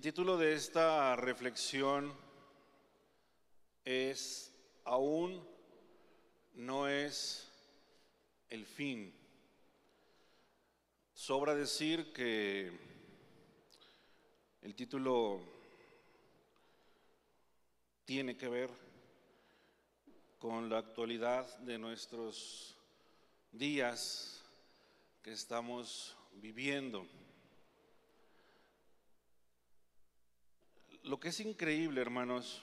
[0.00, 2.10] El título de esta reflexión
[3.84, 4.50] es
[4.84, 5.46] Aún
[6.54, 7.52] no es
[8.48, 9.12] el fin.
[11.12, 12.72] Sobra decir que
[14.62, 15.42] el título
[18.06, 18.70] tiene que ver
[20.38, 22.74] con la actualidad de nuestros
[23.52, 24.42] días
[25.22, 27.06] que estamos viviendo.
[31.04, 32.62] Lo que es increíble, hermanos,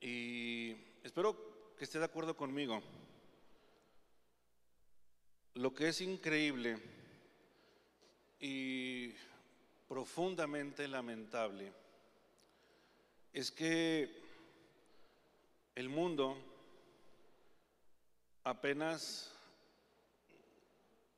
[0.00, 2.82] y espero que esté de acuerdo conmigo,
[5.54, 6.78] lo que es increíble
[8.40, 9.14] y
[9.88, 11.72] profundamente lamentable
[13.32, 14.22] es que
[15.74, 16.36] el mundo
[18.44, 19.32] apenas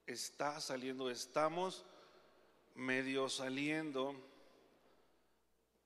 [0.07, 1.85] está saliendo, estamos
[2.77, 4.15] medio saliendo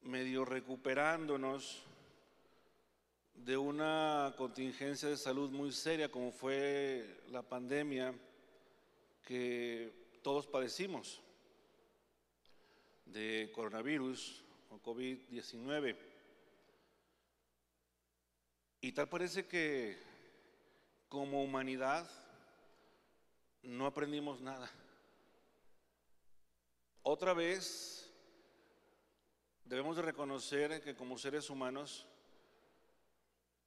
[0.07, 1.83] medio recuperándonos
[3.35, 8.15] de una contingencia de salud muy seria como fue la pandemia
[9.25, 11.21] que todos padecimos
[13.07, 15.97] de coronavirus o COVID-19.
[18.81, 19.97] Y tal parece que
[21.09, 22.09] como humanidad
[23.63, 24.71] no aprendimos nada.
[27.03, 28.06] Otra vez
[29.67, 32.07] debemos de reconocer que como seres humanos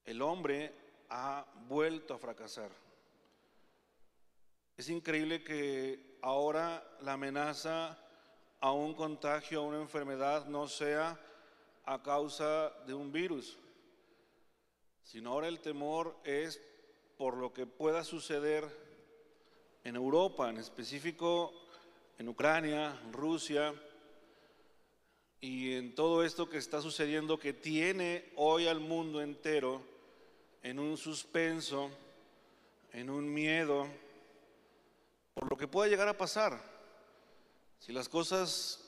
[0.05, 0.73] el hombre
[1.09, 2.72] ha vuelto a fracasar.
[4.77, 8.00] Es increíble que ahora la amenaza
[8.61, 11.20] a un contagio, a una enfermedad, no sea
[11.86, 13.58] a causa de un virus,
[15.03, 16.61] sino ahora el temor es
[17.17, 18.64] por lo que pueda suceder
[19.83, 21.54] en Europa, en específico
[22.17, 23.73] en Ucrania, Rusia,
[25.42, 29.82] y en todo esto que está sucediendo que tiene hoy al mundo entero
[30.64, 31.89] en un suspenso,
[32.92, 33.88] en un miedo,
[35.33, 36.61] por lo que puede llegar a pasar.
[37.80, 38.83] Si las cosas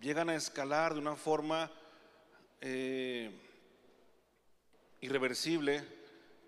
[0.00, 1.70] llegan a escalar de una forma
[2.62, 3.30] eh,
[5.02, 5.84] irreversible,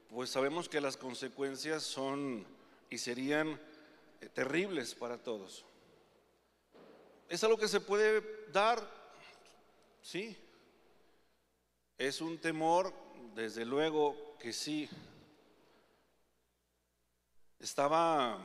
[0.08, 2.46] pues sabemos que las consecuencias son
[2.88, 3.60] y serían
[4.20, 5.66] eh, terribles para todos.
[7.28, 9.03] Es algo que se puede dar
[10.04, 10.36] Sí.
[11.96, 12.92] Es un temor,
[13.34, 14.86] desde luego que sí.
[17.58, 18.38] Estaba,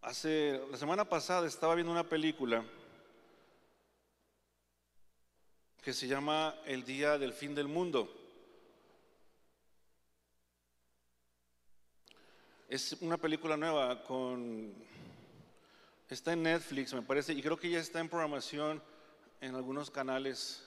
[0.00, 2.64] hace, la semana pasada estaba viendo una película
[5.82, 8.08] que se llama El Día del Fin del Mundo.
[12.68, 14.72] Es una película nueva con...
[16.08, 18.80] Está en Netflix, me parece, y creo que ya está en programación
[19.42, 20.62] en algunos canales.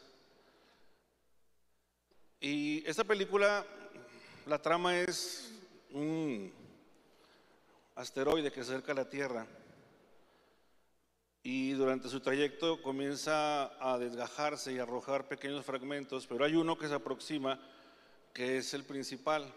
[2.41, 3.65] Y esta película,
[4.45, 5.51] la trama es
[5.91, 6.53] un
[7.95, 9.47] asteroide que acerca a la Tierra
[11.41, 16.89] y durante su trayecto comienza a desgajarse y arrojar pequeños fragmentos, pero hay uno que
[16.89, 17.57] se aproxima
[18.33, 19.53] que es el principal.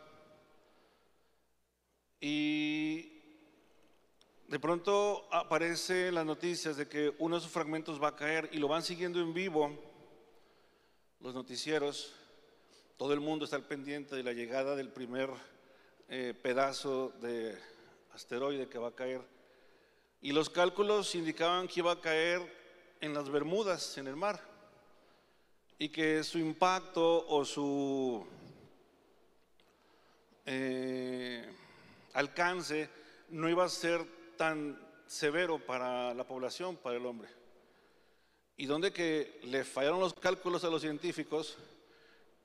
[2.20, 3.17] Y
[4.48, 8.56] de pronto aparecen las noticias de que uno de esos fragmentos va a caer y
[8.56, 9.70] lo van siguiendo en vivo
[11.20, 12.14] los noticieros.
[12.96, 15.28] Todo el mundo está al pendiente de la llegada del primer
[16.08, 17.58] eh, pedazo de
[18.14, 19.20] asteroide que va a caer.
[20.22, 22.40] Y los cálculos indicaban que iba a caer
[23.02, 24.40] en las Bermudas, en el mar,
[25.78, 28.26] y que su impacto o su
[30.46, 31.46] eh,
[32.14, 32.88] alcance
[33.28, 37.28] no iba a ser tan severo para la población, para el hombre.
[38.56, 41.58] Y donde que le fallaron los cálculos a los científicos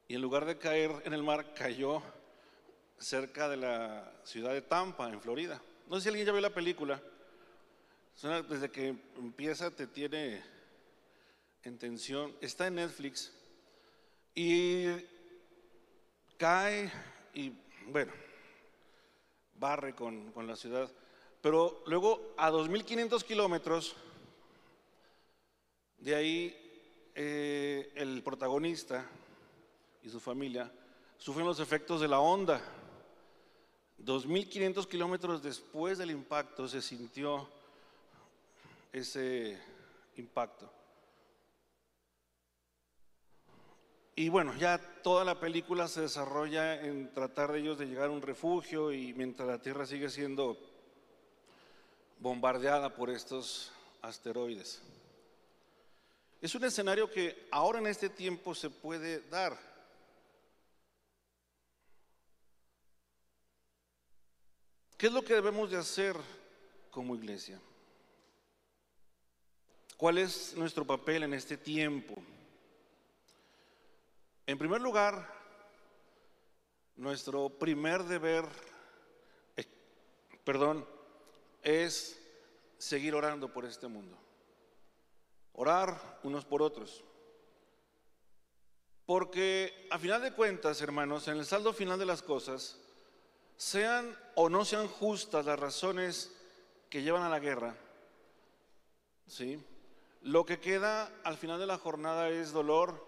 [0.08, 2.04] y en lugar de caer en el mar, cayó
[3.00, 5.62] cerca de la ciudad de Tampa, en Florida.
[5.88, 7.02] No sé si alguien ya vio la película.
[8.50, 10.44] Desde que empieza te tiene
[11.64, 12.36] en tensión.
[12.42, 13.34] Está en Netflix.
[14.36, 14.88] Y
[16.38, 16.92] cae
[17.34, 17.54] y,
[17.88, 18.12] bueno,
[19.56, 20.92] barre con, con la ciudad.
[21.44, 23.98] Pero luego a 2.500 kilómetros,
[25.98, 29.06] de ahí eh, el protagonista
[30.02, 30.72] y su familia
[31.18, 32.62] sufren los efectos de la onda.
[34.00, 37.50] 2.500 kilómetros después del impacto se sintió
[38.94, 39.62] ese
[40.16, 40.72] impacto.
[44.16, 48.14] Y bueno, ya toda la película se desarrolla en tratar de ellos de llegar a
[48.14, 50.58] un refugio y mientras la Tierra sigue siendo
[52.24, 53.70] bombardeada por estos
[54.02, 54.82] asteroides.
[56.42, 59.60] Es un escenario que ahora en este tiempo se puede dar.
[64.98, 66.16] ¿Qué es lo que debemos de hacer
[66.92, 67.60] como iglesia?
[69.98, 72.16] ¿Cuál es nuestro papel en este tiempo?
[74.48, 75.30] En primer lugar,
[76.96, 78.46] nuestro primer deber,
[79.58, 79.66] eh,
[80.46, 80.93] perdón,
[81.64, 82.20] es
[82.78, 84.18] seguir orando por este mundo.
[85.54, 87.04] Orar unos por otros.
[89.06, 92.80] Porque a final de cuentas, hermanos, en el saldo final de las cosas,
[93.58, 96.32] sean o no sean justas las razones
[96.90, 97.76] que llevan a la guerra,
[99.28, 99.64] ¿sí?
[100.22, 103.06] Lo que queda al final de la jornada es dolor,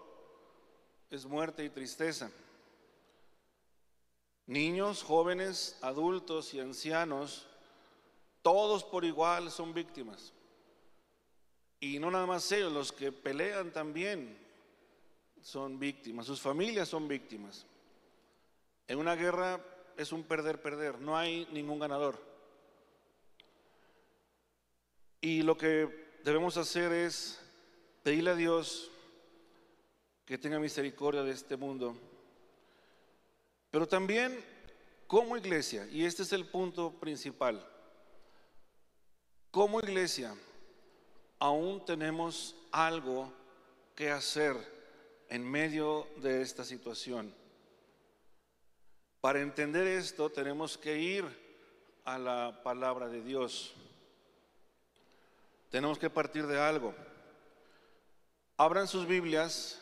[1.10, 2.30] es muerte y tristeza.
[4.48, 7.48] Niños, jóvenes, adultos y ancianos,
[8.45, 10.31] todos por igual son víctimas.
[11.80, 14.38] Y no nada más ellos, los que pelean también
[15.42, 17.65] son víctimas, sus familias son víctimas.
[18.88, 19.59] En una guerra
[19.97, 22.21] es un perder-perder, no hay ningún ganador.
[25.21, 27.39] Y lo que debemos hacer es
[28.03, 28.91] pedirle a Dios
[30.24, 31.98] que tenga misericordia de este mundo.
[33.71, 34.39] Pero también
[35.07, 37.71] como iglesia, y este es el punto principal,
[39.56, 40.36] como iglesia
[41.40, 43.31] aún tenemos algo
[43.96, 44.57] que hacer
[45.30, 47.34] en medio de esta situación.
[49.22, 51.24] Para entender esto tenemos que ir
[52.04, 53.74] a la palabra de Dios.
[55.69, 56.94] Tenemos que partir de algo.
[58.58, 59.81] Abran sus Biblias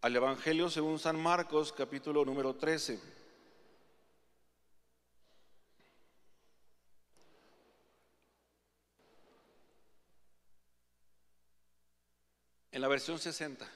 [0.00, 3.19] al Evangelio según San Marcos, capítulo número 13.
[12.80, 13.68] En la versión 60.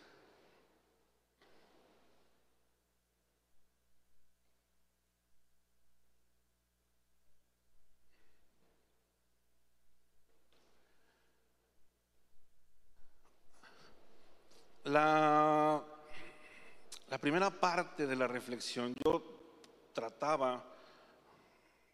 [14.84, 15.84] La,
[17.10, 19.22] la primera parte de la reflexión, yo
[19.92, 20.64] trataba,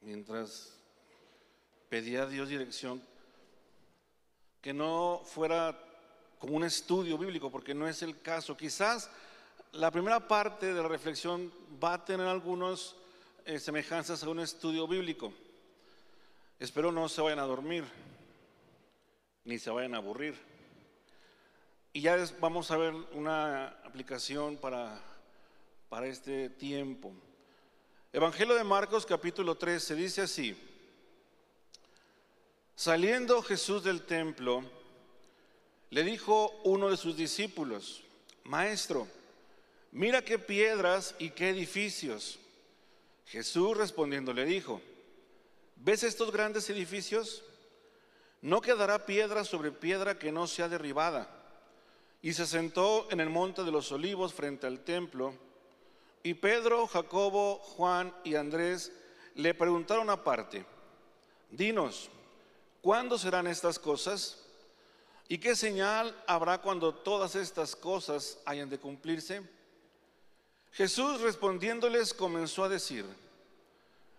[0.03, 0.79] mientras
[1.89, 3.03] pedía a Dios dirección,
[4.61, 5.89] que no fuera
[6.40, 8.56] como un estudio bíblico, porque no es el caso.
[8.56, 9.10] Quizás
[9.72, 11.52] la primera parte de la reflexión
[11.82, 12.96] va a tener algunas
[13.44, 15.34] eh, semejanzas a un estudio bíblico.
[16.58, 17.84] Espero no se vayan a dormir,
[19.44, 20.34] ni se vayan a aburrir.
[21.92, 24.98] Y ya vamos a ver una aplicación para,
[25.90, 27.12] para este tiempo.
[28.14, 30.56] Evangelio de Marcos capítulo 3 se dice así.
[32.75, 34.64] Saliendo Jesús del templo,
[35.90, 38.02] le dijo uno de sus discípulos,
[38.44, 39.06] Maestro,
[39.92, 42.38] mira qué piedras y qué edificios.
[43.26, 44.81] Jesús respondiendo le dijo,
[45.76, 47.42] ¿ves estos grandes edificios?
[48.40, 51.28] No quedará piedra sobre piedra que no sea derribada
[52.23, 55.35] y se sentó en el monte de los olivos frente al templo.
[56.23, 58.92] Y Pedro, Jacobo, Juan y Andrés
[59.35, 60.64] le preguntaron aparte,
[61.50, 62.11] dinos,
[62.82, 64.39] ¿cuándo serán estas cosas?
[65.30, 69.40] ¿Y qué señal habrá cuando todas estas cosas hayan de cumplirse?
[70.72, 73.04] Jesús respondiéndoles comenzó a decir,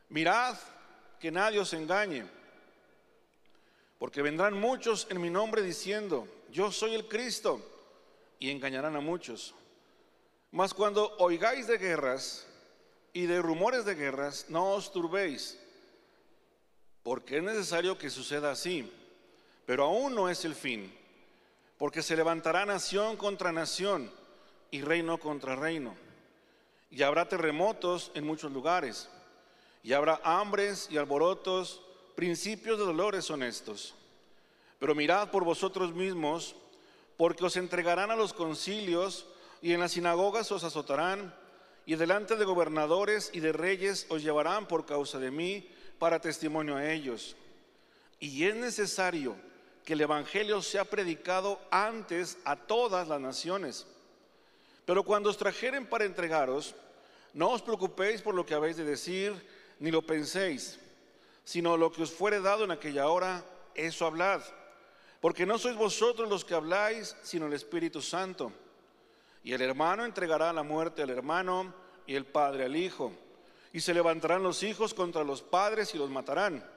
[0.08, 0.58] mirad
[1.20, 2.24] que nadie os engañe,
[4.00, 7.60] porque vendrán muchos en mi nombre diciendo, yo soy el Cristo
[8.40, 9.54] y engañarán a muchos.
[10.50, 12.48] Mas cuando oigáis de guerras
[13.12, 15.60] y de rumores de guerras, no os turbéis,
[17.04, 18.90] porque es necesario que suceda así,
[19.66, 21.01] pero aún no es el fin,
[21.82, 24.12] porque se levantará nación contra nación
[24.70, 25.96] y reino contra reino,
[26.92, 29.10] y habrá terremotos en muchos lugares,
[29.82, 31.82] y habrá hambres y alborotos,
[32.14, 33.96] principios de dolores honestos.
[34.78, 36.56] Pero mirad por vosotros mismos,
[37.18, 39.26] porque os entregarán a los concilios
[39.64, 41.34] y en las sinagogas os azotarán
[41.88, 46.76] y delante de gobernadores y de reyes os llevarán por causa de mí para testimonio
[46.76, 47.36] a ellos.
[48.20, 49.36] Y es necesario
[49.86, 53.88] que el Evangelio sea predicado antes a todas las naciones.
[54.86, 56.76] Pero cuando os trajeren para entregaros,
[57.34, 59.34] no os preocupéis por lo que habéis de decir,
[59.80, 60.80] ni lo penséis,
[61.44, 63.44] sino lo que os fuere dado en aquella hora,
[63.76, 64.42] eso hablad
[65.22, 68.52] porque no sois vosotros los que habláis, sino el Espíritu Santo.
[69.44, 71.74] Y el hermano entregará la muerte al hermano
[72.08, 73.14] y el padre al hijo.
[73.72, 76.68] Y se levantarán los hijos contra los padres y los matarán.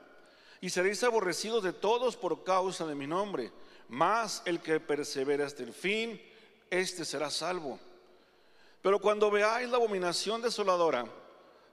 [0.60, 3.52] Y seréis aborrecidos de todos por causa de mi nombre.
[3.88, 6.20] Mas el que persevera hasta el fin,
[6.70, 7.78] éste será salvo.
[8.82, 11.06] Pero cuando veáis la abominación desoladora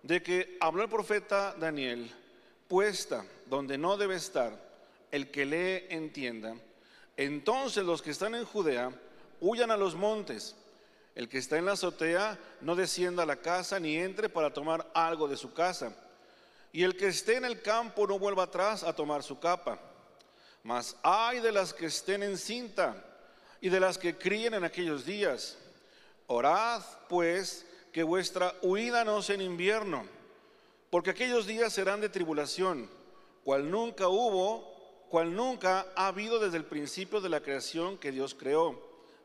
[0.03, 2.11] de que habló el profeta Daniel,
[2.67, 4.57] puesta donde no debe estar,
[5.11, 6.55] el que lee entienda,
[7.17, 8.91] entonces los que están en Judea
[9.41, 10.55] huyan a los montes.
[11.13, 14.89] El que está en la azotea no descienda a la casa ni entre para tomar
[14.93, 15.93] algo de su casa.
[16.73, 19.79] Y el que esté en el campo no vuelva atrás a tomar su capa.
[20.63, 22.95] Mas hay de las que estén en cinta
[23.59, 25.57] y de las que críen en aquellos días.
[26.27, 30.05] Orad pues que vuestra huida no sea en invierno,
[30.89, 32.89] porque aquellos días serán de tribulación,
[33.43, 38.33] cual nunca hubo, cual nunca ha habido desde el principio de la creación que Dios
[38.33, 38.81] creó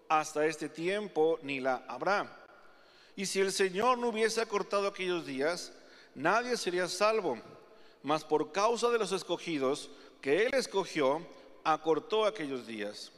[0.08, 2.44] hasta este tiempo ni la habrá.
[3.14, 5.72] Y si el Señor no hubiese acortado aquellos días,
[6.16, 7.38] nadie sería salvo.
[8.02, 11.24] Mas por causa de los escogidos que Él escogió,
[11.62, 13.12] acortó aquellos días.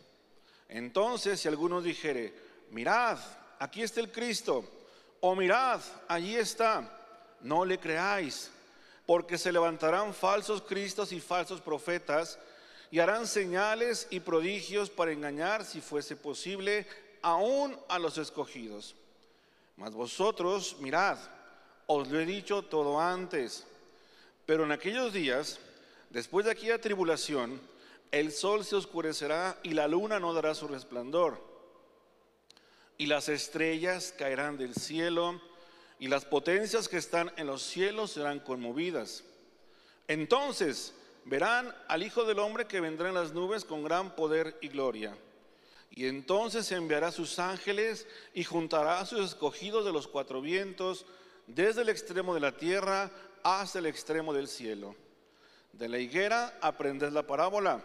[0.69, 2.35] Entonces, si alguno dijere,
[2.71, 3.19] mirad,
[3.59, 4.65] aquí está el Cristo,
[5.21, 6.91] o mirad, allí está,
[7.41, 8.51] no le creáis,
[9.07, 12.39] porque se levantarán falsos cristos y falsos profetas
[12.91, 16.87] y harán señales y prodigios para engañar, si fuese posible,
[17.23, 18.95] aún a los escogidos.
[19.77, 21.19] Mas vosotros, mirad,
[21.91, 23.67] os lo he dicho todo antes,
[24.45, 25.59] pero en aquellos días,
[26.11, 27.59] después de aquella tribulación,
[28.11, 31.43] el sol se oscurecerá y la luna no dará su resplandor,
[32.99, 35.41] y las estrellas caerán del cielo,
[35.99, 39.25] y las potencias que están en los cielos serán conmovidas.
[40.09, 40.93] Entonces,
[41.25, 45.17] verán al Hijo del Hombre que vendrá en las nubes con gran poder y gloria.
[45.91, 51.07] Y entonces enviará sus ángeles y juntará a sus escogidos de los cuatro vientos,
[51.49, 53.11] desde el extremo de la tierra
[53.43, 54.95] hasta el extremo del cielo.
[55.73, 57.83] De la higuera aprended la parábola.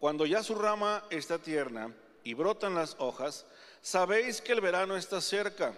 [0.00, 3.46] Cuando ya su rama está tierna y brotan las hojas,
[3.82, 5.74] sabéis que el verano está cerca.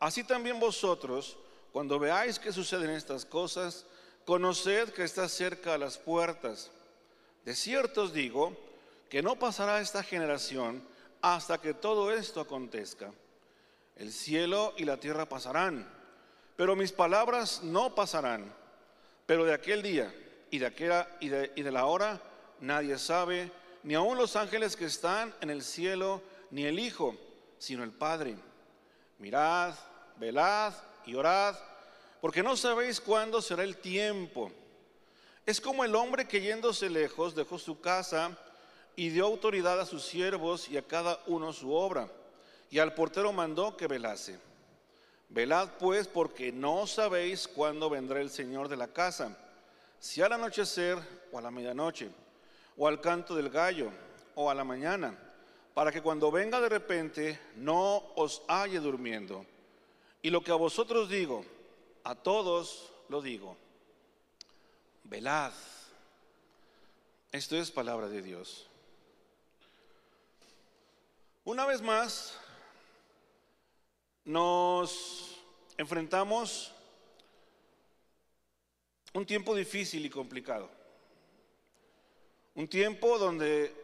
[0.00, 1.36] Así también vosotros,
[1.70, 3.84] cuando veáis que suceden estas cosas,
[4.24, 6.70] conoced que está cerca a las puertas.
[7.44, 8.56] De cierto os digo
[9.10, 10.82] que no pasará esta generación
[11.20, 13.12] hasta que todo esto acontezca.
[13.96, 16.01] El cielo y la tierra pasarán,
[16.56, 18.52] pero mis palabras no pasarán.
[19.26, 20.14] Pero de aquel día
[20.50, 22.20] y de, aquella, y de, la hora
[22.60, 23.50] nadie sabe,
[23.82, 27.16] ni aun los ángeles que están en el cielo, ni el Hijo,
[27.58, 28.36] sino el Padre.
[29.18, 29.74] Mirad,
[30.18, 30.74] velad
[31.06, 31.56] y orad
[32.22, 34.52] porque no sabéis cuándo será el tiempo.
[35.44, 38.38] Es como el hombre que yéndose lejos dejó su casa
[38.94, 42.08] y dio autoridad a sus siervos y a cada uno su obra,
[42.70, 44.38] y al portero mandó que velase.
[45.32, 49.34] Velad pues porque no sabéis cuándo vendrá el Señor de la casa,
[49.98, 50.98] si al anochecer
[51.32, 52.10] o a la medianoche,
[52.76, 53.90] o al canto del gallo,
[54.34, 55.18] o a la mañana,
[55.72, 59.46] para que cuando venga de repente no os halle durmiendo.
[60.20, 61.46] Y lo que a vosotros digo,
[62.04, 63.56] a todos lo digo,
[65.04, 65.52] velad.
[67.32, 68.66] Esto es palabra de Dios.
[71.46, 72.38] Una vez más,
[74.24, 75.36] nos
[75.76, 76.72] enfrentamos
[79.12, 80.70] un tiempo difícil y complicado.
[82.54, 83.74] Un tiempo donde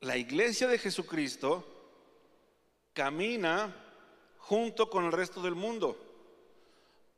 [0.00, 1.64] la iglesia de Jesucristo
[2.92, 3.74] camina
[4.38, 6.06] junto con el resto del mundo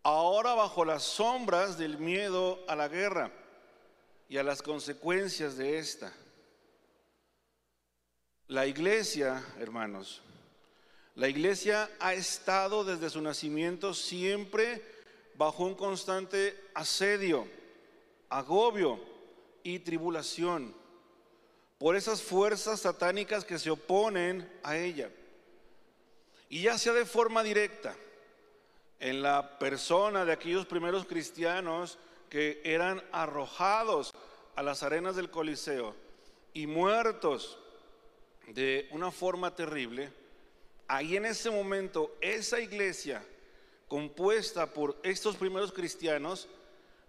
[0.02, 3.30] ahora bajo las sombras del miedo a la guerra
[4.28, 6.12] y a las consecuencias de esta.
[8.46, 10.22] La iglesia, hermanos,
[11.18, 14.80] la iglesia ha estado desde su nacimiento siempre
[15.34, 17.48] bajo un constante asedio,
[18.28, 19.00] agobio
[19.64, 20.72] y tribulación
[21.76, 25.10] por esas fuerzas satánicas que se oponen a ella.
[26.48, 27.96] Y ya sea de forma directa,
[29.00, 31.98] en la persona de aquellos primeros cristianos
[32.30, 34.14] que eran arrojados
[34.54, 35.96] a las arenas del Coliseo
[36.54, 37.58] y muertos
[38.46, 40.12] de una forma terrible,
[40.88, 43.22] ahí en ese momento esa iglesia
[43.86, 46.48] compuesta por estos primeros cristianos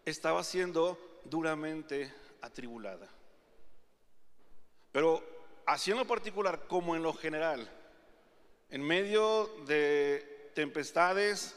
[0.06, 3.08] estaba siendo duramente atribulada.
[4.92, 5.24] Pero
[5.66, 7.70] así en lo particular como en lo general,
[8.70, 11.56] en medio de tempestades,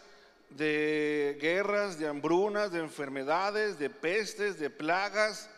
[0.51, 5.51] de guerras, de hambrunas, de enfermedades, de pestes, de plagas,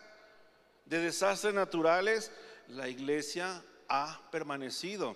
[0.85, 2.31] de desastres naturales,
[2.67, 5.15] la iglesia ha permanecido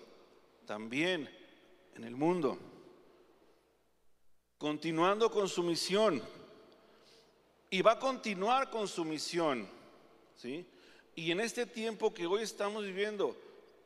[0.65, 1.38] también
[2.00, 2.58] en el mundo,
[4.58, 6.22] continuando con su misión.
[7.72, 9.68] y va a continuar con su misión.
[10.36, 10.65] ¿sí?
[11.13, 13.38] Y en este tiempo que hoy estamos viviendo,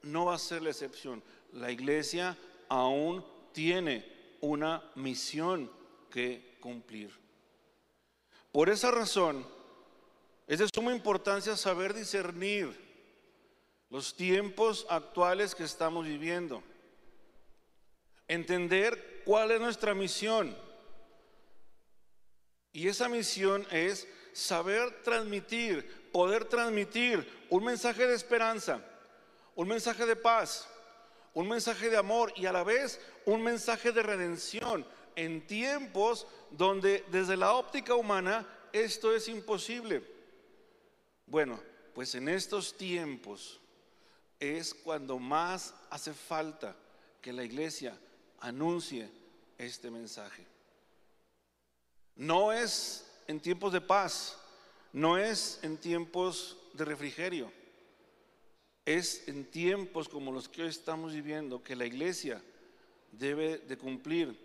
[0.03, 1.22] no va a ser la excepción.
[1.51, 2.38] La iglesia
[2.70, 4.05] aún tiene
[4.41, 5.70] una misión
[6.10, 7.12] que cumplir.
[8.51, 9.46] Por esa razón,
[10.48, 12.70] es de suma importancia saber discernir
[13.89, 16.63] los tiempos actuales que estamos viviendo.
[18.27, 20.56] Entender cuál es nuestra misión.
[22.72, 28.84] Y esa misión es saber transmitir, poder transmitir un mensaje de esperanza,
[29.56, 30.68] un mensaje de paz,
[31.34, 37.03] un mensaje de amor y a la vez un mensaje de redención en tiempos donde
[37.12, 40.03] desde la óptica humana esto es imposible.
[41.25, 41.60] Bueno,
[41.94, 43.60] pues en estos tiempos
[44.39, 46.75] es cuando más hace falta
[47.22, 47.98] que la iglesia
[48.43, 49.09] anuncie
[49.57, 50.45] este mensaje.
[52.15, 54.38] No es en tiempos de paz,
[54.91, 57.51] no es en tiempos de refrigerio,
[58.85, 62.43] es en tiempos como los que hoy estamos viviendo que la iglesia
[63.13, 64.38] debe de cumplir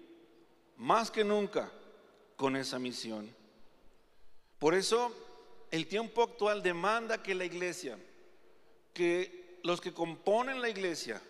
[0.76, 1.70] más que nunca
[2.36, 3.28] con esa misión.
[4.60, 5.12] Por eso
[5.72, 7.98] el tiempo actual demanda que la iglesia,
[8.94, 11.20] que los que componen la iglesia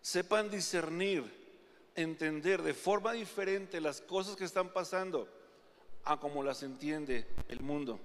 [0.00, 1.41] sepan discernir,
[1.94, 5.28] entender de forma diferente las cosas que están pasando
[6.04, 8.00] a como las entiende el mundo.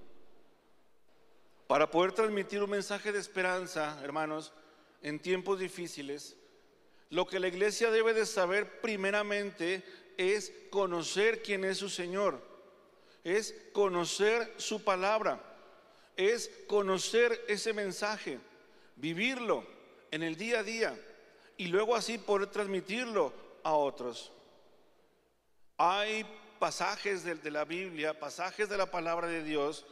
[1.68, 4.54] Para poder transmitir un mensaje de esperanza, hermanos,
[5.02, 6.36] en tiempos difíciles,
[7.10, 9.84] lo que la iglesia debe de saber primeramente
[10.18, 12.42] es conocer quién es su Señor,
[13.24, 15.42] es conocer su palabra,
[16.16, 18.40] es conocer ese mensaje
[18.98, 19.64] vivirlo
[20.12, 21.00] en el día a día
[21.56, 23.34] y luego así poder transmitirlo
[23.74, 24.32] otros.
[25.78, 26.26] Hay
[26.60, 29.86] pasajes de, la Biblia, pasajes de la palabra de Dios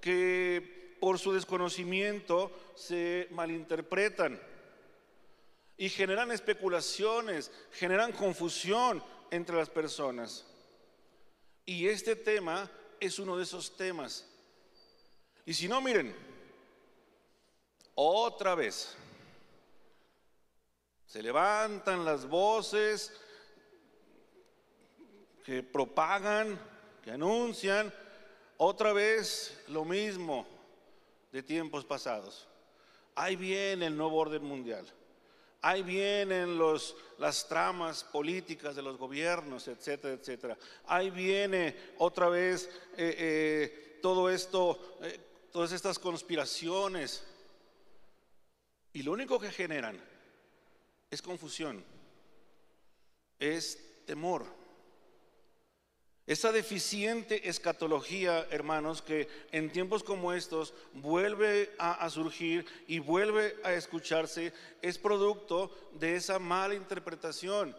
[0.00, 4.40] que por su desconocimiento se malinterpretan
[5.76, 10.44] y generan especulaciones, generan confusión entre las personas.
[11.64, 14.26] Y este tema es uno de esos temas.
[15.46, 16.14] Y si no, miren,
[17.94, 18.96] otra vez.
[21.10, 23.12] Se levantan las voces
[25.44, 26.56] que propagan,
[27.02, 27.92] que anuncian,
[28.58, 30.46] otra vez lo mismo
[31.32, 32.46] de tiempos pasados.
[33.16, 34.86] Ahí viene el nuevo orden mundial.
[35.62, 40.56] Ahí vienen los, las tramas políticas de los gobiernos, etcétera, etcétera.
[40.86, 45.18] Ahí viene otra vez eh, eh, todo esto, eh,
[45.50, 47.26] todas estas conspiraciones.
[48.92, 50.00] Y lo único que generan
[51.10, 51.84] es confusión,
[53.38, 54.46] es temor.
[56.26, 63.72] Esa deficiente escatología, hermanos, que en tiempos como estos vuelve a, surgir y vuelve a
[63.72, 67.76] escucharse, es producto de esa mala interpretación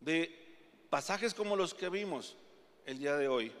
[0.00, 0.34] de
[0.88, 2.36] pasajes como los que vimos
[2.86, 3.52] el día de hoy.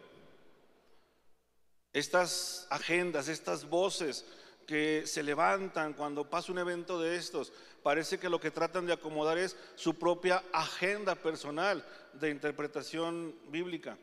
[1.92, 4.24] Estas agendas, estas voces
[4.66, 7.52] que se levantan cuando pasa un evento de estos.
[7.86, 13.96] Parece que lo que tratan de acomodar es su propia agenda personal de interpretación bíblica,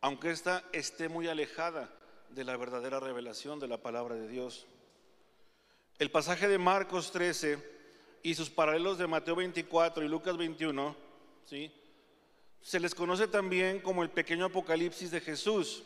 [0.00, 1.90] aunque ésta esté muy alejada
[2.30, 4.68] de la verdadera revelación de la palabra de Dios.
[5.98, 7.58] El pasaje de Marcos 13
[8.22, 10.94] y sus paralelos de Mateo 24 y Lucas 21,
[11.44, 11.72] ¿sí?
[12.60, 15.82] se les conoce también como el pequeño apocalipsis de Jesús.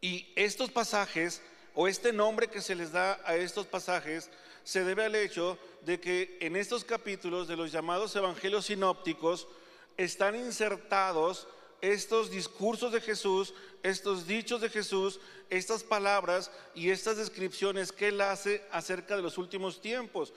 [0.00, 1.40] Y estos pasajes
[1.76, 4.28] o este nombre que se les da a estos pasajes
[4.68, 9.48] se debe al hecho de que en estos capítulos de los llamados evangelios sinópticos
[9.96, 11.48] están insertados
[11.80, 18.20] estos discursos de Jesús, estos dichos de Jesús, estas palabras y estas descripciones que él
[18.20, 20.34] hace acerca de los últimos tiempos.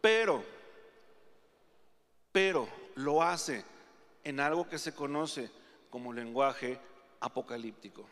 [0.00, 0.44] Pero,
[2.30, 3.64] pero lo hace
[4.22, 5.50] en algo que se conoce
[5.90, 6.78] como lenguaje
[7.18, 8.06] apocalíptico.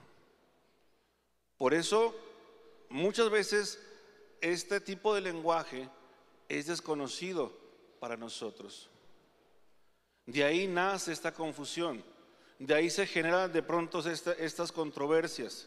[1.58, 2.12] Por eso
[2.88, 3.78] muchas veces
[4.40, 5.88] este tipo de lenguaje
[6.48, 7.52] es desconocido
[7.98, 8.90] para nosotros.
[10.26, 12.04] De ahí nace esta confusión,
[12.58, 15.66] de ahí se generan de pronto estas controversias.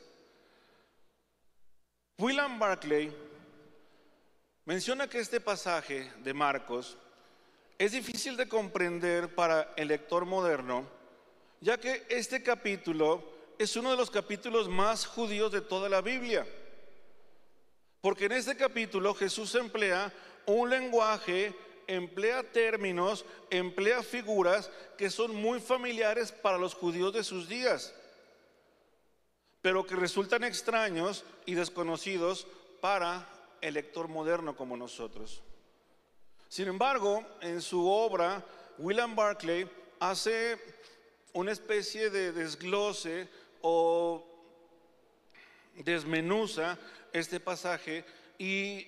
[2.17, 3.12] William Barclay
[4.65, 6.97] menciona que este pasaje de Marcos
[7.77, 10.88] es difícil de comprender para el lector moderno,
[11.59, 13.23] ya que este capítulo
[13.57, 16.45] es uno de los capítulos más judíos de toda la Biblia.
[18.04, 20.12] Porque en este capítulo Jesús emplea
[20.46, 21.56] un lenguaje,
[21.88, 27.96] emplea términos, emplea figuras que son muy familiares para los judíos de sus días.
[29.62, 32.46] pero que resultan extraños y desconocidos
[32.82, 33.26] para
[33.62, 35.42] el lector moderno como nosotros.
[36.50, 38.44] Sin embargo, en su obra,
[38.78, 39.66] William Barclay
[40.02, 40.60] hace
[41.32, 43.30] una especie de desglose
[43.62, 44.28] o
[45.76, 46.78] desmenuza
[47.13, 48.04] este pasaje
[48.38, 48.88] y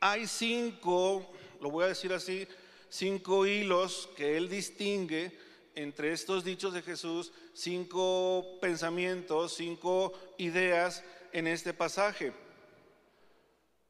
[0.00, 2.46] hay cinco, lo voy a decir así,
[2.88, 5.36] cinco hilos que él distingue
[5.74, 12.32] entre estos dichos de Jesús, cinco pensamientos, cinco ideas en este pasaje.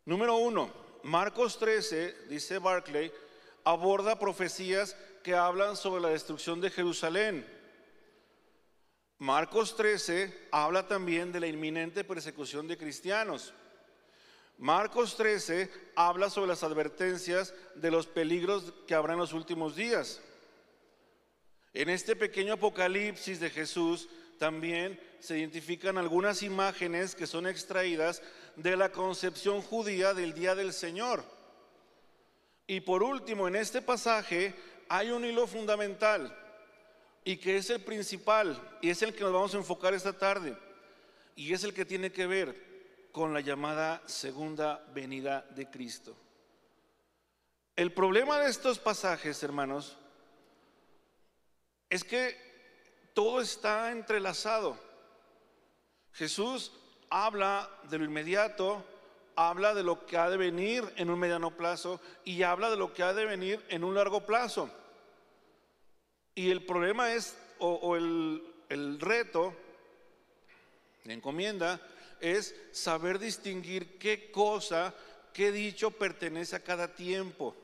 [0.05, 0.73] Número uno,
[1.05, 3.13] Marcos 13, dice Barclay,
[3.65, 7.47] aborda profecías que hablan sobre la destrucción de Jerusalén.
[9.19, 13.55] Marcos 13 habla también de la inminente persecución de cristianos.
[14.59, 20.21] Marcos 13 habla sobre las advertencias de los peligros que habrá en los últimos días.
[21.75, 28.23] En este pequeño apocalipsis de Jesús también se identifican algunas imágenes que son extraídas
[28.57, 31.23] de la concepción judía del día del Señor.
[32.67, 34.55] Y por último, en este pasaje
[34.89, 36.35] hay un hilo fundamental
[37.25, 40.57] y que es el principal y es el que nos vamos a enfocar esta tarde
[41.35, 42.66] y es el que tiene que ver
[43.17, 46.15] con la llamada segunda venida de Cristo.
[47.75, 49.97] El problema de estos pasajes, hermanos,
[51.89, 52.37] es que
[53.15, 54.79] todo está entrelazado.
[56.13, 56.73] Jesús
[57.09, 58.85] habla de lo inmediato,
[59.35, 62.93] habla de lo que ha de venir en un mediano plazo y habla de lo
[62.93, 64.69] que ha de venir en un largo plazo.
[66.35, 69.55] Y el problema es, o, el, el reto,
[71.05, 71.81] la encomienda,
[72.21, 74.95] es saber distinguir qué cosa,
[75.33, 77.55] qué dicho pertenece a cada tiempo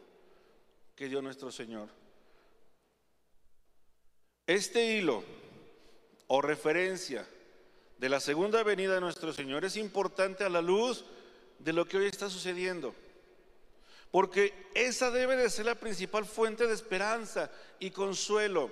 [0.95, 1.89] que dio nuestro Señor.
[4.47, 5.23] Este hilo
[6.27, 7.27] o referencia
[7.99, 11.05] de la segunda venida de nuestro Señor es importante a la luz
[11.59, 12.95] de lo que hoy está sucediendo.
[14.11, 18.71] Porque esa debe de ser la principal fuente de esperanza y consuelo.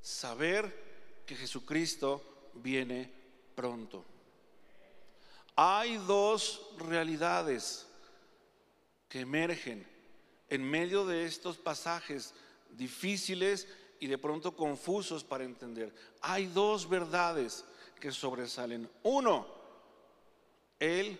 [0.00, 0.72] Saber
[1.26, 3.10] que Jesucristo viene
[3.54, 4.04] pronto.
[5.56, 7.86] Hay dos realidades
[9.08, 9.86] que emergen
[10.48, 12.34] en medio de estos pasajes
[12.70, 13.68] difíciles
[14.00, 15.94] y de pronto confusos para entender.
[16.20, 17.64] Hay dos verdades
[18.00, 18.90] que sobresalen.
[19.02, 19.46] Uno,
[20.78, 21.18] Él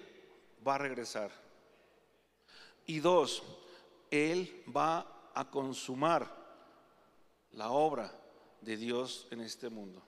[0.66, 1.30] va a regresar.
[2.86, 3.42] Y dos,
[4.10, 6.42] Él va a consumar
[7.52, 8.12] la obra
[8.60, 10.02] de Dios en este mundo.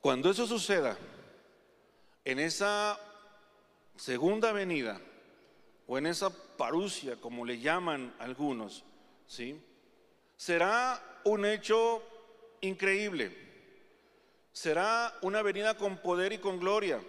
[0.00, 0.96] Cuando eso suceda,
[2.24, 2.98] en esa
[3.96, 5.00] segunda venida,
[5.86, 8.84] o en esa parucia, como le llaman algunos,
[9.26, 9.60] ¿sí?
[10.42, 12.02] será un hecho
[12.62, 13.36] increíble.
[14.52, 17.00] Será una venida con poder y con gloria.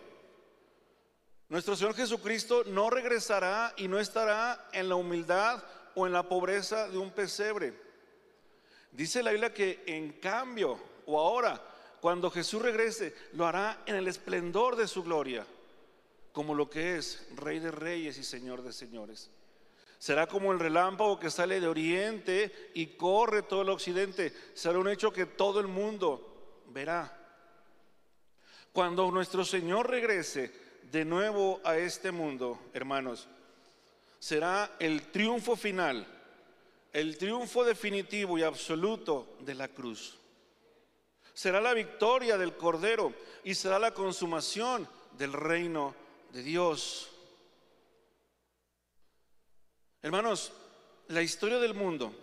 [1.50, 5.64] Nuestro Señor Jesucristo no regresará y no estará en la humildad
[5.96, 7.74] o en la pobreza de un pesebre.
[8.92, 11.60] Dice la Biblia que en cambio, o ahora,
[12.04, 15.48] cuando Jesús regrese, lo hará en el esplendor de su gloria,
[16.34, 19.30] como lo que es Rey de Reyes y Señor de Señores.
[20.00, 24.34] Será como el relámpago que sale de oriente y corre todo el occidente.
[24.54, 27.18] Será un hecho que todo el mundo verá.
[28.74, 30.52] Cuando nuestro Señor regrese,
[30.92, 33.30] de nuevo a este mundo, hermanos,
[34.20, 36.06] será el triunfo final,
[36.92, 40.20] el triunfo definitivo y absoluto de la cruz.
[41.34, 45.96] Será la victoria del Cordero y será la consumación del reino
[46.32, 47.10] de Dios.
[50.02, 50.52] Hermanos,
[51.08, 52.14] la historia del mundo,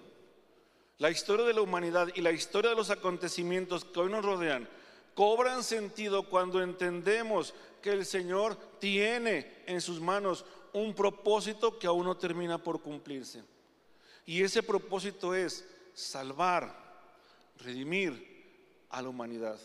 [0.99, 4.68] la historia de la humanidad y la historia de los acontecimientos que hoy nos rodean
[5.14, 12.05] cobran sentido cuando entendemos que el Señor tiene en sus manos un propósito que aún
[12.05, 13.42] no termina por cumplirse.
[14.25, 16.73] Y ese propósito es salvar,
[17.59, 18.30] redimir
[18.90, 19.59] a la humanidad.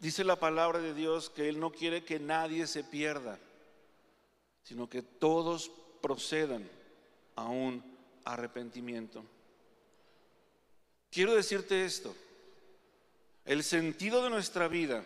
[0.00, 3.38] Dice la palabra de Dios que Él no quiere que nadie se pierda,
[4.62, 5.70] sino que todos
[6.02, 6.68] procedan
[7.34, 7.82] a un
[8.24, 9.24] arrepentimiento.
[11.10, 12.14] Quiero decirte esto,
[13.44, 15.04] el sentido de nuestra vida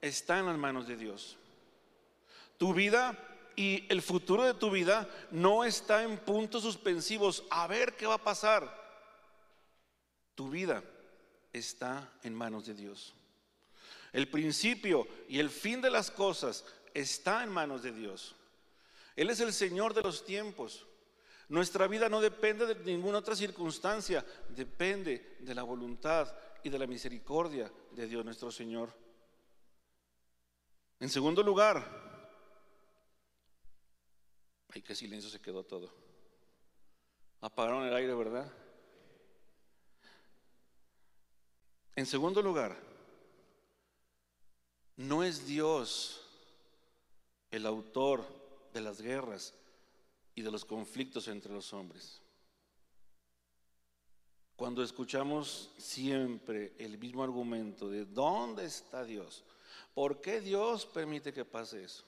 [0.00, 1.36] está en las manos de Dios.
[2.58, 3.18] Tu vida
[3.56, 7.44] y el futuro de tu vida no está en puntos suspensivos.
[7.50, 8.78] A ver qué va a pasar.
[10.34, 10.84] Tu vida
[11.52, 13.14] está en manos de Dios.
[14.12, 18.34] El principio y el fin de las cosas está en manos de Dios.
[19.16, 20.86] Él es el Señor de los tiempos.
[21.48, 26.32] Nuestra vida no depende de ninguna otra circunstancia, depende de la voluntad
[26.62, 28.92] y de la misericordia de Dios nuestro Señor.
[31.00, 31.84] En segundo lugar,
[34.72, 35.92] ay, qué silencio se quedó todo.
[37.40, 38.52] Apagaron el aire, ¿verdad?
[42.00, 42.74] En segundo lugar,
[44.96, 46.22] no es Dios
[47.50, 48.24] el autor
[48.72, 49.52] de las guerras
[50.34, 52.22] y de los conflictos entre los hombres.
[54.56, 59.44] Cuando escuchamos siempre el mismo argumento de ¿dónde está Dios?
[59.92, 62.04] ¿Por qué Dios permite que pase eso?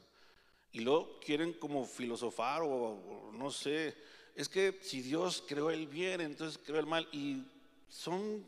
[0.73, 3.95] Y luego quieren como filosofar o, no sé,
[4.35, 7.07] es que si Dios creó el bien, entonces creó el mal.
[7.13, 7.45] Y
[7.91, 8.43] son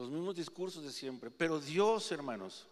[0.00, 1.30] los mismos discursos de siempre.
[1.30, 2.66] Pero Dios, hermanos,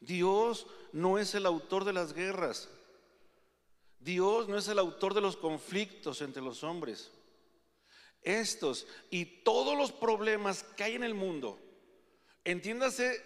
[0.00, 2.68] Dios no es el autor de las guerras.
[4.00, 7.10] Dios no es el autor de los conflictos entre los hombres
[8.26, 11.58] estos y todos los problemas que hay en el mundo,
[12.44, 13.22] entiéndase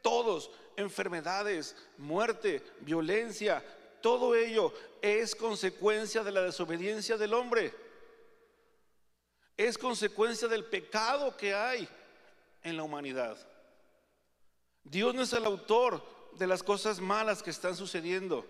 [0.00, 3.62] todos, enfermedades, muerte, violencia,
[4.00, 7.74] todo ello es consecuencia de la desobediencia del hombre.
[9.56, 11.88] Es consecuencia del pecado que hay
[12.64, 13.36] en la humanidad.
[14.82, 16.02] Dios no es el autor
[16.36, 18.44] de las cosas malas que están sucediendo.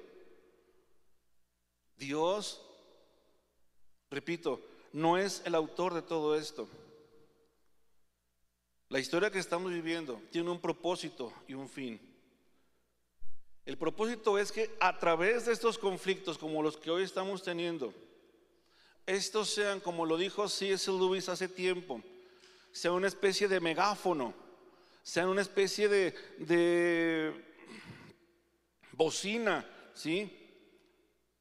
[1.97, 2.63] Dios,
[4.11, 4.61] repito,
[4.93, 6.69] no es el autor de todo esto.
[8.89, 12.01] La historia que estamos viviendo tiene un propósito y un fin.
[13.67, 17.95] El propósito es que a través de estos conflictos como los que hoy estamos teniendo,
[19.07, 20.91] estos sean, como lo dijo C.S.
[20.91, 22.03] Lewis hace tiempo,
[22.75, 24.35] sea una especie de megáfono,
[25.01, 27.33] sean una especie de, de
[28.91, 30.41] bocina, ¿sí?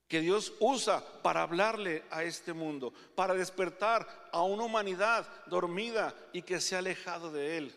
[0.07, 6.43] que Dios usa para hablarle a este mundo, para despertar a una humanidad dormida y
[6.43, 7.75] que se ha alejado de Él,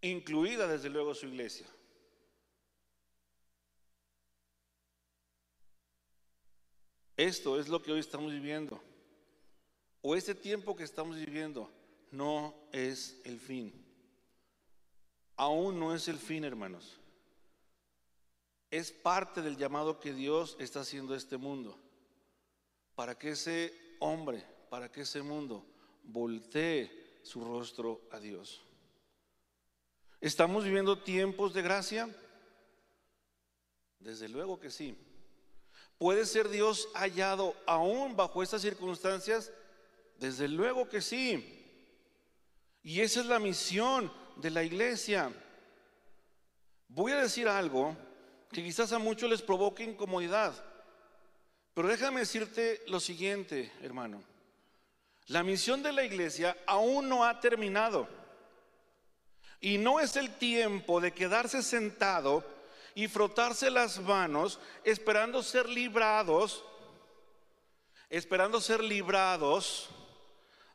[0.00, 1.66] incluida desde luego su iglesia.
[7.16, 8.80] Esto es lo que hoy estamos viviendo.
[10.00, 11.68] O este tiempo que estamos viviendo
[12.10, 13.72] no es el fin.
[15.36, 16.98] Aún no es el fin, hermanos
[18.70, 21.78] es parte del llamado que Dios está haciendo a este mundo.
[22.94, 25.64] Para que ese hombre, para que ese mundo
[26.02, 28.62] voltee su rostro a Dios.
[30.20, 32.14] ¿Estamos viviendo tiempos de gracia?
[34.00, 34.96] Desde luego que sí.
[35.96, 39.52] ¿Puede ser Dios hallado aún bajo estas circunstancias?
[40.18, 41.57] Desde luego que sí.
[42.82, 45.32] Y esa es la misión de la iglesia.
[46.88, 47.96] Voy a decir algo
[48.50, 50.54] que quizás a muchos les provoque incomodidad.
[51.74, 54.22] Pero déjame decirte lo siguiente, hermano.
[55.26, 58.08] La misión de la iglesia aún no ha terminado.
[59.60, 62.44] Y no es el tiempo de quedarse sentado
[62.94, 66.64] y frotarse las manos esperando ser librados,
[68.08, 69.90] esperando ser librados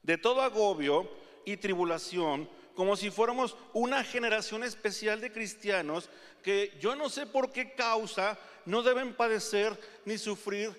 [0.04, 1.10] de todo agobio
[1.46, 6.10] y tribulación como si fuéramos una generación especial de cristianos
[6.42, 10.72] que yo no sé por qué causa no deben padecer ni sufrir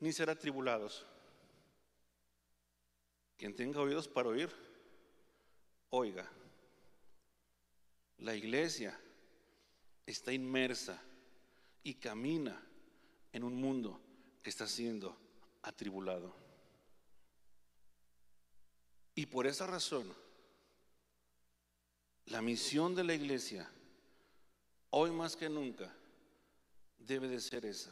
[0.00, 1.04] ni ser atribulados.
[3.36, 4.50] Quien tenga oídos para oír,
[5.90, 6.28] oiga.
[8.18, 8.98] La iglesia
[10.06, 11.00] está inmersa
[11.84, 12.60] y camina
[13.32, 14.00] en un mundo
[14.42, 15.16] que está siendo
[15.62, 16.34] atribulado.
[19.18, 20.14] Y por esa razón,
[22.26, 23.68] la misión de la iglesia,
[24.90, 25.92] hoy más que nunca,
[27.00, 27.90] debe de ser esa.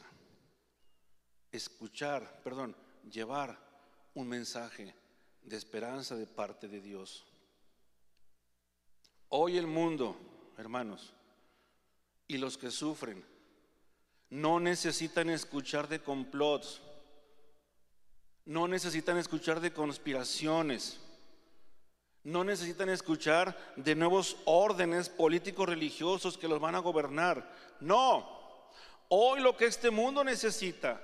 [1.51, 2.77] Escuchar, perdón,
[3.11, 3.59] llevar
[4.13, 4.95] un mensaje
[5.43, 7.25] de esperanza de parte de Dios.
[9.27, 10.15] Hoy el mundo,
[10.57, 11.13] hermanos,
[12.25, 13.25] y los que sufren,
[14.29, 16.81] no necesitan escuchar de complots,
[18.45, 21.01] no necesitan escuchar de conspiraciones
[22.27, 27.49] no necesitan escuchar de nuevos órdenes políticos religiosos que los van a gobernar.
[27.79, 28.29] No,
[29.07, 31.01] hoy lo que este mundo necesita,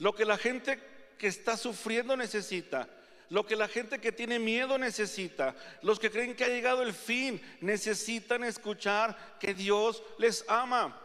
[0.00, 0.82] lo que la gente
[1.16, 2.88] que está sufriendo necesita,
[3.30, 6.92] lo que la gente que tiene miedo necesita, los que creen que ha llegado el
[6.92, 11.00] fin, necesitan escuchar que Dios les ama.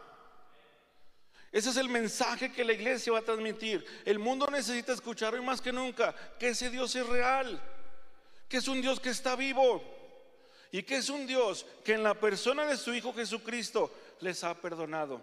[1.52, 3.86] Ese es el mensaje que la iglesia va a transmitir.
[4.04, 7.62] El mundo necesita escuchar hoy más que nunca que ese Dios es real
[8.50, 9.80] que es un Dios que está vivo
[10.72, 14.60] y que es un Dios que en la persona de su Hijo Jesucristo les ha
[14.60, 15.22] perdonado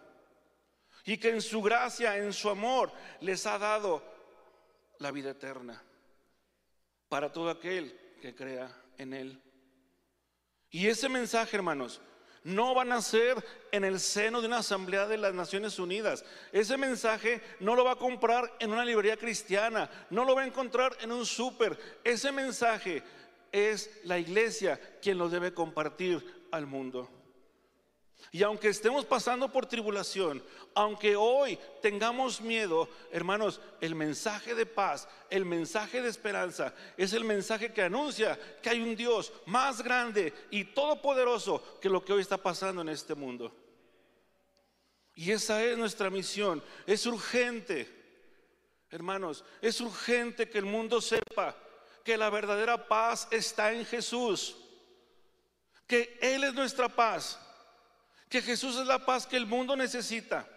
[1.04, 4.02] y que en su gracia, en su amor, les ha dado
[5.00, 5.84] la vida eterna
[7.10, 9.42] para todo aquel que crea en Él.
[10.70, 12.02] Y ese mensaje, hermanos,
[12.48, 16.24] no van a ser en el seno de una asamblea de las Naciones Unidas.
[16.54, 20.48] Ese mensaje no lo va a comprar en una librería cristiana, no lo va a
[20.48, 21.78] encontrar en un súper.
[22.06, 23.04] Ese mensaje
[23.52, 27.10] es la iglesia quien lo debe compartir al mundo.
[28.32, 35.08] Y aunque estemos pasando por tribulación, aunque hoy tengamos miedo, hermanos, el mensaje de paz,
[35.30, 40.34] el mensaje de esperanza, es el mensaje que anuncia que hay un Dios más grande
[40.52, 43.56] y todopoderoso que lo que hoy está pasando en este mundo.
[45.16, 46.62] Y esa es nuestra misión.
[46.86, 47.90] Es urgente,
[48.92, 51.56] hermanos, es urgente que el mundo sepa
[52.08, 54.56] que la verdadera paz está en Jesús,
[55.86, 57.38] que Él es nuestra paz
[58.30, 60.48] que Jesús es la paz que el mundo necesita.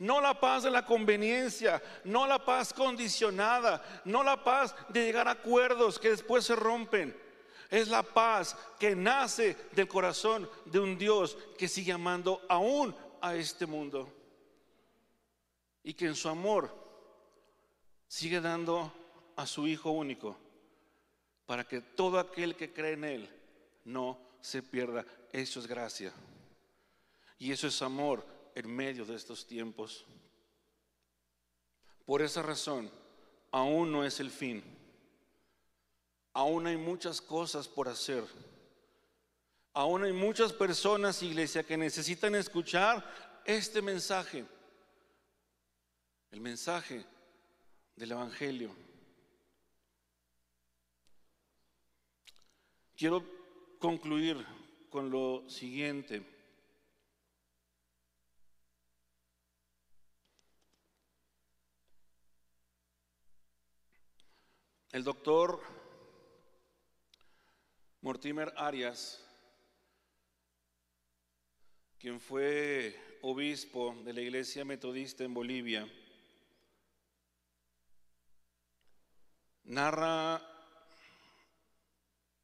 [0.00, 5.28] No la paz de la conveniencia, no la paz condicionada, no la paz de llegar
[5.28, 7.16] a acuerdos que después se rompen.
[7.70, 13.36] Es la paz que nace del corazón de un Dios que sigue amando aún a
[13.36, 14.12] este mundo.
[15.84, 16.74] Y que en su amor
[18.08, 18.92] sigue dando
[19.36, 20.43] a su Hijo único
[21.46, 23.30] para que todo aquel que cree en Él
[23.84, 25.04] no se pierda.
[25.32, 26.12] Eso es gracia.
[27.38, 30.06] Y eso es amor en medio de estos tiempos.
[32.04, 32.90] Por esa razón,
[33.50, 34.62] aún no es el fin.
[36.32, 38.24] Aún hay muchas cosas por hacer.
[39.72, 44.44] Aún hay muchas personas, iglesia, que necesitan escuchar este mensaje.
[46.30, 47.04] El mensaje
[47.96, 48.74] del Evangelio.
[52.96, 53.24] Quiero
[53.80, 54.36] concluir
[54.88, 56.22] con lo siguiente.
[64.92, 65.60] El doctor
[68.02, 69.26] Mortimer Arias,
[71.98, 75.92] quien fue obispo de la iglesia metodista en Bolivia,
[79.64, 80.53] narra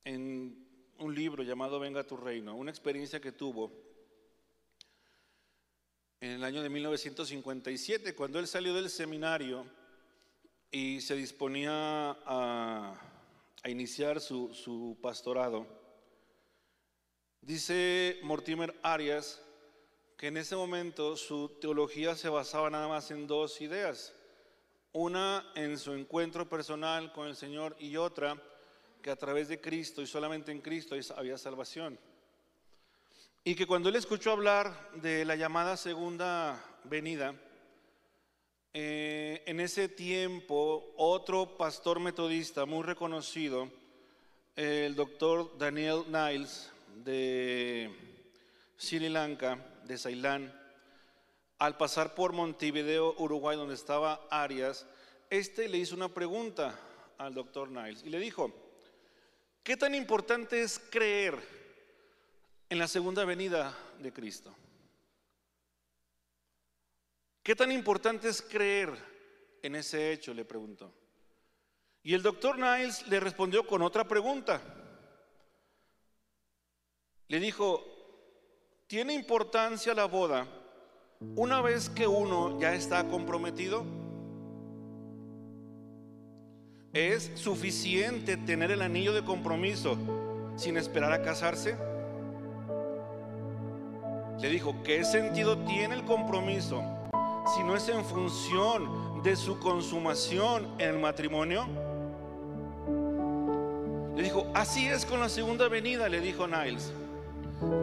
[0.04, 0.66] en
[0.98, 3.72] un libro llamado Venga tu reino, una experiencia que tuvo
[6.20, 9.64] en el año de 1957, cuando él salió del seminario
[10.70, 13.00] y se disponía a,
[13.64, 15.66] iniciar su, su pastorado.
[17.40, 19.42] Dice Mortimer Arias
[20.16, 24.14] que en ese momento su teología se basaba nada más en dos ideas.
[24.92, 28.42] Una en su encuentro personal con el Señor y otra
[29.02, 31.98] que a través de Cristo y solamente en Cristo había salvación.
[33.42, 37.34] Y que cuando él escuchó hablar de la llamada segunda venida,
[38.72, 43.70] eh, en ese tiempo, otro pastor metodista muy reconocido,
[44.56, 46.70] el doctor Daniel Niles
[47.02, 47.90] de
[48.76, 50.54] Sri Lanka, de Ceilán,
[51.58, 54.86] al pasar por Montevideo, Uruguay, donde estaba Arias,
[55.30, 56.78] este le hizo una pregunta
[57.18, 58.52] al doctor Niles y le dijo,
[59.62, 61.36] ¿qué tan importante es creer
[62.68, 64.54] en la segunda venida de Cristo?
[67.42, 68.90] ¿Qué tan importante es creer
[69.62, 70.34] en ese hecho?
[70.34, 70.92] Le preguntó.
[72.02, 74.60] Y el doctor Niles le respondió con otra pregunta.
[77.28, 77.84] Le dijo,
[78.86, 80.46] ¿tiene importancia la boda
[81.36, 83.99] una vez que uno ya está comprometido?
[86.92, 89.96] ¿Es suficiente tener el anillo de compromiso
[90.56, 91.76] sin esperar a casarse?
[94.40, 96.82] Le dijo, ¿qué sentido tiene el compromiso
[97.54, 101.68] si no es en función de su consumación en el matrimonio?
[104.16, 106.92] Le dijo, así es con la segunda venida, le dijo Niles.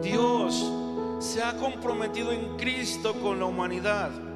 [0.02, 0.70] Dios
[1.18, 4.27] se ha comprometido en Cristo con la humanidad.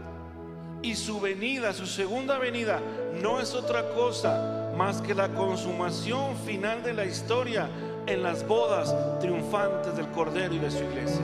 [0.82, 2.80] Y su venida, su segunda venida,
[3.20, 7.68] no es otra cosa más que la consumación final de la historia
[8.06, 11.22] en las bodas triunfantes del Cordero y de su iglesia.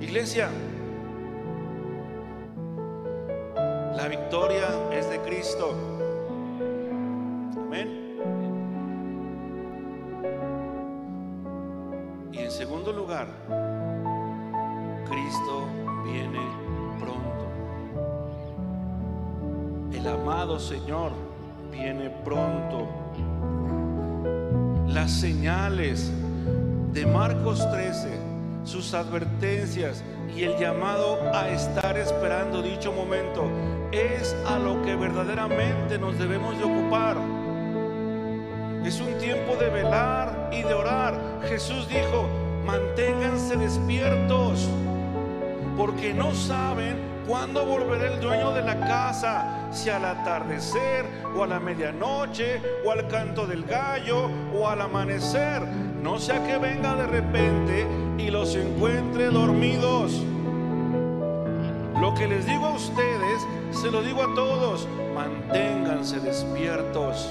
[0.00, 0.50] Iglesia,
[3.96, 5.74] La victoria es de Cristo.
[7.56, 8.18] Amén.
[12.30, 13.26] Y en segundo lugar,
[20.58, 21.12] Señor
[21.70, 22.88] viene pronto.
[24.86, 26.10] Las señales
[26.92, 28.18] de Marcos 13,
[28.64, 30.02] sus advertencias
[30.34, 33.44] y el llamado a estar esperando dicho momento
[33.92, 37.16] es a lo que verdaderamente nos debemos de ocupar.
[38.84, 41.40] Es un tiempo de velar y de orar.
[41.48, 42.26] Jesús dijo,
[42.64, 44.68] manténganse despiertos,
[45.76, 51.04] porque no saben cuándo volverá el dueño de la casa, si al atardecer
[51.36, 55.62] o a la medianoche o al canto del gallo o al amanecer.
[56.02, 57.86] No sea que venga de repente
[58.18, 60.22] y los encuentre dormidos.
[62.00, 67.28] Lo que les digo a ustedes, se lo digo a todos, manténganse despiertos.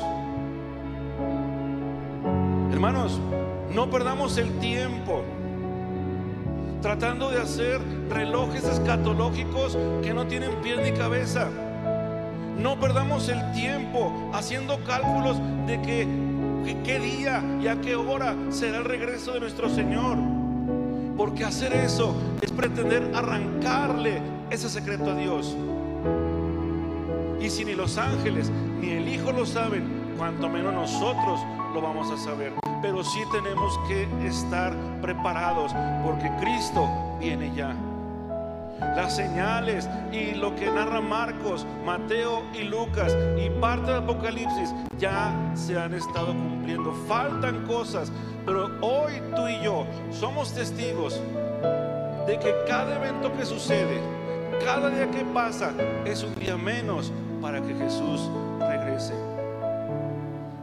[2.71, 3.19] Hermanos,
[3.73, 5.23] no perdamos el tiempo
[6.85, 7.81] tratando de hacer
[8.11, 11.49] relojes escatológicos que no tienen pies ni cabeza.
[12.59, 16.07] No perdamos el tiempo haciendo cálculos de que,
[16.83, 20.15] qué día y a qué hora será el regreso de nuestro Señor.
[21.17, 24.21] Porque hacer eso es pretender arrancarle
[24.51, 25.57] ese secreto a Dios.
[27.41, 31.39] Y si ni los ángeles ni el Hijo lo saben, cuanto menos nosotros
[31.75, 32.53] lo vamos a saber.
[32.81, 35.73] Pero sí tenemos que estar preparados
[36.05, 36.87] porque Cristo
[37.19, 37.75] viene ya.
[38.95, 45.33] Las señales y lo que narra Marcos, Mateo y Lucas y parte del Apocalipsis ya
[45.53, 46.93] se han estado cumpliendo.
[47.07, 48.09] Faltan cosas,
[48.45, 51.21] pero hoy tú y yo somos testigos
[52.25, 53.99] de que cada evento que sucede,
[54.63, 55.73] cada día que pasa,
[56.05, 57.11] es un día menos
[57.41, 58.29] para que Jesús.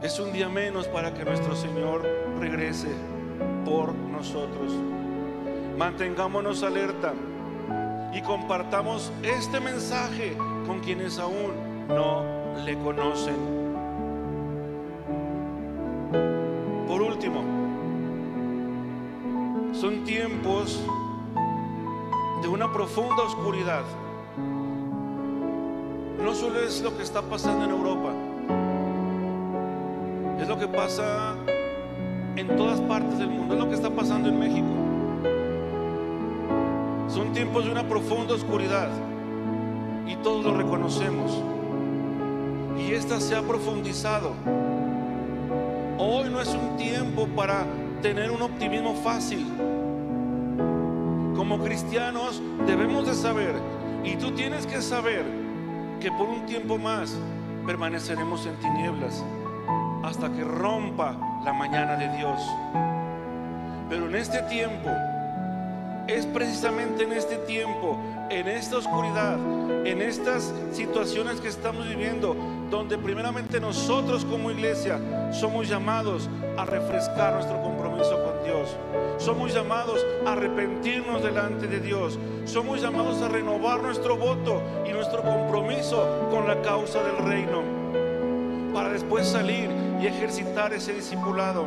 [0.02, 2.02] Es un día menos para que nuestro Señor
[2.40, 2.88] regrese
[3.64, 4.72] por nosotros.
[5.78, 7.14] Mantengámonos alerta
[8.12, 10.36] y compartamos este mensaje
[10.66, 11.52] con quienes aún
[11.86, 12.24] no
[12.64, 13.36] le conocen.
[16.88, 17.44] Por último,
[19.72, 20.82] son tiempos
[22.42, 23.84] de una profunda oscuridad.
[26.20, 28.12] No solo es lo que está pasando en Europa,
[30.52, 31.34] lo que pasa
[32.36, 34.66] en todas partes del mundo, es lo que está pasando en México.
[37.08, 38.90] Son tiempos de una profunda oscuridad
[40.06, 41.42] y todos lo reconocemos.
[42.78, 44.34] Y esta se ha profundizado.
[45.96, 47.64] Hoy no es un tiempo para
[48.02, 49.46] tener un optimismo fácil.
[51.34, 53.54] Como cristianos debemos de saber,
[54.04, 55.24] y tú tienes que saber,
[55.98, 57.16] que por un tiempo más
[57.64, 59.24] permaneceremos en tinieblas
[60.02, 62.40] hasta que rompa la mañana de Dios.
[63.88, 64.90] Pero en este tiempo,
[66.08, 67.98] es precisamente en este tiempo,
[68.28, 69.36] en esta oscuridad,
[69.86, 72.36] en estas situaciones que estamos viviendo,
[72.70, 74.98] donde primeramente nosotros como iglesia
[75.32, 78.76] somos llamados a refrescar nuestro compromiso con Dios.
[79.18, 82.18] Somos llamados a arrepentirnos delante de Dios.
[82.44, 87.62] Somos llamados a renovar nuestro voto y nuestro compromiso con la causa del reino.
[88.72, 89.70] Para después salir
[90.02, 91.66] y ejercitar ese discipulado.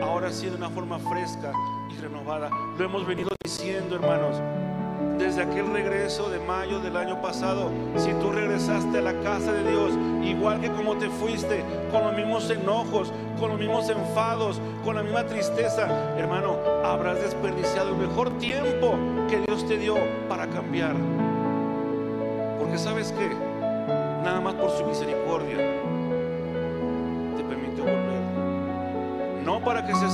[0.00, 1.52] Ahora sí de una forma fresca
[1.90, 2.48] y renovada.
[2.78, 4.36] Lo hemos venido diciendo, hermanos,
[5.18, 7.70] desde aquel regreso de mayo del año pasado.
[7.96, 9.92] Si tú regresaste a la casa de Dios,
[10.24, 11.62] igual que como te fuiste,
[11.92, 17.90] con los mismos enojos, con los mismos enfados, con la misma tristeza, hermano, habrás desperdiciado
[17.90, 18.94] el mejor tiempo
[19.28, 20.94] que Dios te dio para cambiar.
[22.58, 23.28] Porque sabes que
[24.24, 25.77] nada más por su misericordia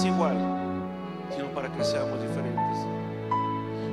[0.05, 0.37] igual,
[1.35, 2.65] sino para que seamos diferentes.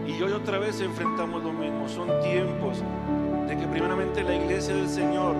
[0.08, 1.88] Y hoy otra vez enfrentamos lo mismo.
[1.88, 2.84] Son tiempos
[3.48, 5.36] de que primeramente la iglesia del Señor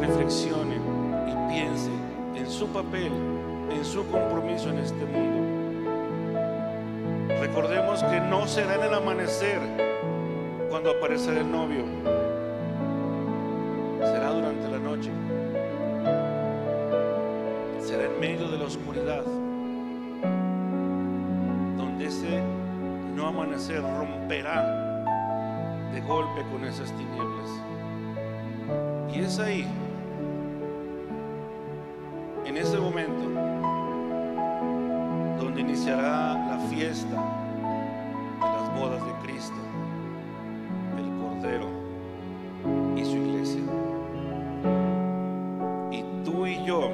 [0.00, 0.76] reflexione
[1.26, 1.90] y piense
[2.34, 3.12] en su papel,
[3.70, 5.36] en su compromiso en este mundo.
[7.40, 9.60] Recordemos que no será en el amanecer
[10.70, 11.84] cuando aparecerá el novio.
[14.00, 15.10] Será durante la noche.
[17.80, 19.22] Será en medio de la oscuridad.
[23.56, 24.62] Amanecer romperá
[25.92, 27.50] de golpe con esas tinieblas.
[29.14, 29.66] Y es ahí,
[32.44, 33.22] en ese momento,
[35.38, 37.16] donde iniciará la fiesta
[38.40, 39.56] de las bodas de Cristo,
[40.98, 41.68] el Cordero
[42.94, 43.62] y su iglesia.
[45.92, 46.90] Y tú y yo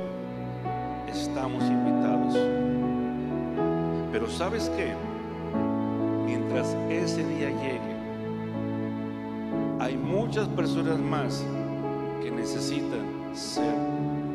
[1.08, 2.36] estamos invitados.
[4.12, 4.94] Pero ¿sabes qué?
[6.52, 7.80] Ese día llegue,
[9.80, 11.42] hay muchas personas más
[12.22, 13.74] que necesitan ser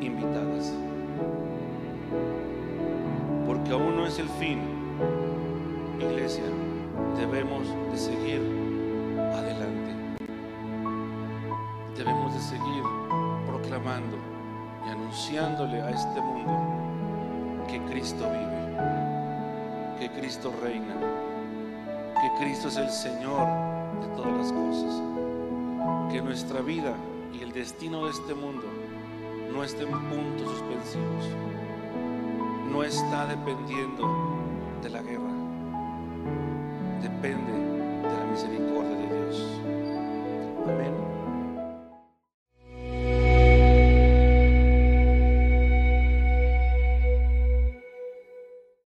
[0.02, 0.74] invitadas.
[3.46, 4.62] Porque aún no es el fin,
[6.00, 6.44] iglesia.
[7.18, 8.42] Debemos de seguir
[9.36, 9.94] adelante.
[11.96, 12.84] Debemos de seguir
[13.46, 14.18] proclamando
[14.88, 16.52] y anunciándole a este mundo
[17.68, 20.96] que Cristo vive, que Cristo reina,
[22.40, 23.48] Cristo es el Señor
[24.00, 25.02] de todas las cosas,
[26.12, 26.94] que nuestra vida
[27.34, 28.68] y el destino de este mundo
[29.52, 31.26] no estén puntos suspensivos,
[32.72, 34.08] no está dependiendo
[34.84, 35.34] de la guerra,
[37.02, 37.67] depende